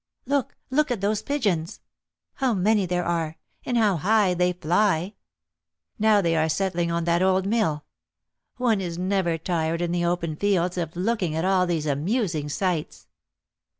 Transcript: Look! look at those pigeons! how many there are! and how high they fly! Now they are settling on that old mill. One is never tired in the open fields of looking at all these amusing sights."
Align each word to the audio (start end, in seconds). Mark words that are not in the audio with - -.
Look! 0.25 0.55
look 0.71 0.89
at 0.89 0.99
those 0.99 1.21
pigeons! 1.21 1.79
how 2.37 2.55
many 2.55 2.87
there 2.87 3.05
are! 3.05 3.37
and 3.63 3.77
how 3.77 3.97
high 3.97 4.33
they 4.33 4.51
fly! 4.51 5.13
Now 5.99 6.21
they 6.21 6.35
are 6.35 6.49
settling 6.49 6.89
on 6.89 7.03
that 7.03 7.21
old 7.21 7.45
mill. 7.45 7.85
One 8.57 8.81
is 8.81 8.97
never 8.97 9.37
tired 9.37 9.79
in 9.79 9.91
the 9.91 10.05
open 10.05 10.37
fields 10.37 10.75
of 10.75 10.95
looking 10.95 11.35
at 11.35 11.45
all 11.45 11.67
these 11.67 11.85
amusing 11.85 12.49
sights." 12.49 13.09